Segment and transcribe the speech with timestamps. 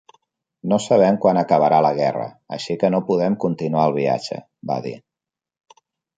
[0.69, 2.25] "No sabem quan acabarà la guerra,
[2.57, 4.41] així que no podem continuar el viatge"
[4.73, 4.97] va dir.